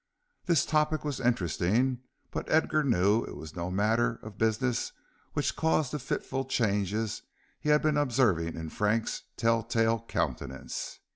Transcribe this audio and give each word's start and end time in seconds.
This 0.47 0.65
topic 0.65 1.05
was 1.05 1.19
interesting, 1.19 1.99
but 2.31 2.49
Edgar 2.49 2.83
knew 2.83 3.23
it 3.23 3.35
was 3.37 3.55
no 3.55 3.69
matter 3.69 4.19
of 4.23 4.35
business 4.35 4.93
which 5.33 5.49
had 5.51 5.57
caused 5.57 5.91
the 5.91 5.99
fitful 5.99 6.43
changes 6.45 7.21
he 7.59 7.69
had 7.69 7.83
been 7.83 7.97
observing 7.97 8.55
in 8.55 8.69
Frank's 8.69 9.21
tell 9.37 9.61
tale 9.61 10.03
countenance. 10.07 10.97